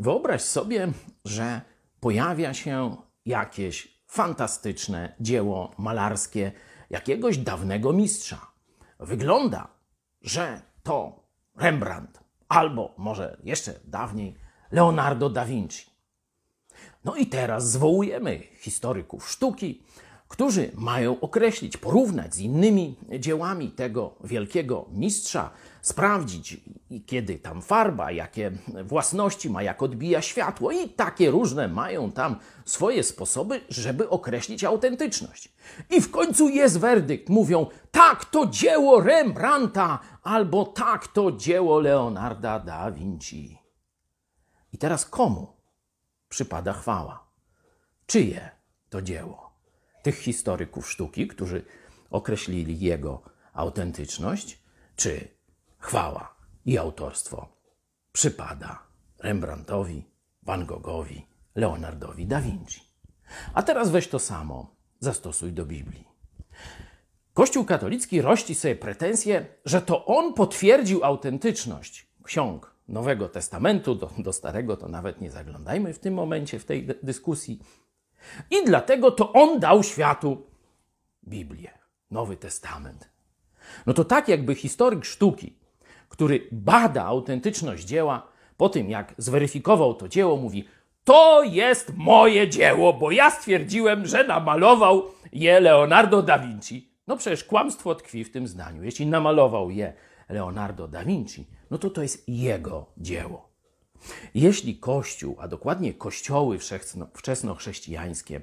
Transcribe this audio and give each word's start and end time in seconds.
Wyobraź 0.00 0.42
sobie, 0.42 0.92
że 1.24 1.60
pojawia 2.00 2.54
się 2.54 2.96
jakieś 3.26 4.02
fantastyczne 4.06 5.14
dzieło 5.20 5.74
malarskie 5.78 6.52
jakiegoś 6.90 7.38
dawnego 7.38 7.92
mistrza. 7.92 8.46
Wygląda, 9.00 9.68
że 10.22 10.62
to 10.82 11.24
Rembrandt, 11.56 12.20
albo 12.48 12.94
może 12.98 13.36
jeszcze 13.44 13.74
dawniej 13.84 14.36
Leonardo 14.70 15.30
da 15.30 15.44
Vinci. 15.44 15.90
No 17.04 17.16
i 17.16 17.26
teraz 17.26 17.70
zwołujemy 17.70 18.38
historyków 18.38 19.30
sztuki, 19.30 19.82
którzy 20.30 20.70
mają 20.74 21.20
określić, 21.20 21.76
porównać 21.76 22.34
z 22.34 22.38
innymi 22.38 22.96
dziełami 23.18 23.70
tego 23.70 24.14
wielkiego 24.24 24.86
mistrza, 24.92 25.50
sprawdzić, 25.82 26.60
kiedy 27.06 27.38
tam 27.38 27.62
farba, 27.62 28.10
jakie 28.10 28.52
własności 28.84 29.50
ma, 29.50 29.62
jak 29.62 29.82
odbija 29.82 30.22
światło 30.22 30.72
i 30.72 30.88
takie 30.88 31.30
różne 31.30 31.68
mają 31.68 32.12
tam 32.12 32.36
swoje 32.64 33.02
sposoby, 33.02 33.60
żeby 33.68 34.08
określić 34.08 34.64
autentyczność. 34.64 35.52
I 35.90 36.00
w 36.00 36.10
końcu 36.10 36.48
jest 36.48 36.78
werdykt. 36.78 37.28
Mówią, 37.28 37.66
tak, 37.90 38.24
to 38.24 38.46
dzieło 38.46 39.00
Rembrandta, 39.00 39.98
albo 40.22 40.64
tak, 40.64 41.08
to 41.08 41.32
dzieło 41.32 41.80
Leonarda 41.80 42.58
da 42.58 42.90
Vinci. 42.90 43.58
I 44.72 44.78
teraz 44.78 45.06
komu 45.06 45.56
przypada 46.28 46.72
chwała? 46.72 47.26
Czyje 48.06 48.50
to 48.90 49.02
dzieło? 49.02 49.49
Tych 50.02 50.18
historyków 50.18 50.90
sztuki, 50.90 51.28
którzy 51.28 51.64
określili 52.10 52.80
jego 52.80 53.22
autentyczność, 53.52 54.62
czy 54.96 55.28
chwała 55.78 56.34
i 56.64 56.78
autorstwo 56.78 57.48
przypada 58.12 58.82
Rembrandtowi, 59.18 60.04
Van 60.42 60.66
Goghowi, 60.66 61.26
Leonardowi 61.54 62.26
da 62.26 62.40
Vinci. 62.40 62.80
A 63.54 63.62
teraz 63.62 63.90
weź 63.90 64.08
to 64.08 64.18
samo, 64.18 64.76
zastosuj 65.00 65.52
do 65.52 65.66
Biblii. 65.66 66.08
Kościół 67.34 67.64
katolicki 67.64 68.22
rości 68.22 68.54
sobie 68.54 68.76
pretensje, 68.76 69.46
że 69.64 69.82
to 69.82 70.06
on 70.06 70.34
potwierdził 70.34 71.04
autentyczność 71.04 72.06
ksiąg 72.22 72.74
Nowego 72.88 73.28
Testamentu, 73.28 73.94
do, 73.94 74.10
do 74.18 74.32
Starego 74.32 74.76
to 74.76 74.88
nawet 74.88 75.20
nie 75.20 75.30
zaglądajmy 75.30 75.94
w 75.94 75.98
tym 75.98 76.14
momencie, 76.14 76.58
w 76.58 76.64
tej 76.64 76.86
dyskusji. 77.02 77.60
I 78.50 78.64
dlatego 78.64 79.10
to 79.10 79.32
on 79.32 79.60
dał 79.60 79.82
światu 79.82 80.46
Biblię, 81.28 81.70
Nowy 82.10 82.36
Testament. 82.36 83.10
No 83.86 83.94
to 83.94 84.04
tak 84.04 84.28
jakby 84.28 84.54
historyk 84.54 85.04
sztuki, 85.04 85.56
który 86.08 86.48
bada 86.52 87.04
autentyczność 87.04 87.84
dzieła, 87.84 88.26
po 88.56 88.68
tym 88.68 88.90
jak 88.90 89.14
zweryfikował 89.18 89.94
to 89.94 90.08
dzieło, 90.08 90.36
mówi: 90.36 90.68
To 91.04 91.42
jest 91.42 91.92
moje 91.96 92.48
dzieło, 92.48 92.92
bo 92.92 93.10
ja 93.10 93.30
stwierdziłem, 93.30 94.06
że 94.06 94.24
namalował 94.24 95.04
je 95.32 95.60
Leonardo 95.60 96.22
da 96.22 96.38
Vinci. 96.38 96.90
No 97.06 97.16
przecież 97.16 97.44
kłamstwo 97.44 97.94
tkwi 97.94 98.24
w 98.24 98.32
tym 98.32 98.46
zdaniu. 98.46 98.84
Jeśli 98.84 99.06
namalował 99.06 99.70
je 99.70 99.92
Leonardo 100.28 100.88
da 100.88 101.04
Vinci, 101.04 101.46
no 101.70 101.78
to 101.78 101.90
to 101.90 102.02
jest 102.02 102.28
jego 102.28 102.86
dzieło. 102.96 103.49
Jeśli 104.34 104.78
Kościół, 104.78 105.36
a 105.40 105.48
dokładnie 105.48 105.94
kościoły 105.94 106.58
wczesnochrześcijańskie, 107.14 108.40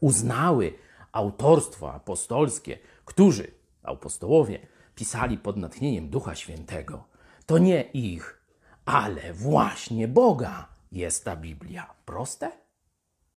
uznały 0.00 0.74
autorstwo 1.12 1.92
apostolskie, 1.92 2.78
którzy, 3.04 3.50
apostołowie, 3.82 4.66
pisali 4.94 5.38
pod 5.38 5.56
natchnieniem 5.56 6.08
Ducha 6.08 6.34
Świętego, 6.34 7.04
to 7.46 7.58
nie 7.58 7.82
ich, 7.82 8.40
ale 8.84 9.32
właśnie 9.32 10.08
Boga 10.08 10.68
jest 10.92 11.24
ta 11.24 11.36
Biblia. 11.36 11.94
Proste? 12.06 12.63